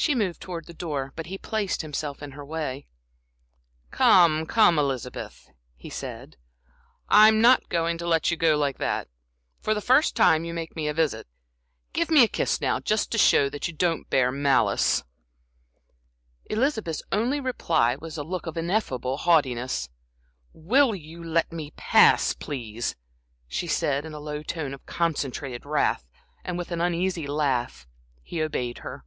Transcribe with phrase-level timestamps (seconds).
[0.00, 2.86] She moved towards the door, but he placed himself in her way.
[3.90, 6.36] "Come, come, Elizabeth," he said.
[7.08, 9.08] "I'm not going to let you go like that
[9.64, 11.26] the first time you make me a visit.
[11.92, 15.02] Give me a kiss now, just to show that you don't bear malice."
[16.44, 19.88] Elizabeth's only reply was a look of ineffable haughtiness.
[20.52, 22.94] "Will you let me pass, please?"
[23.48, 26.06] she said, in a low tone of concentrated wrath,
[26.44, 27.88] and with an uneasy laugh,
[28.22, 29.02] he obeyed her.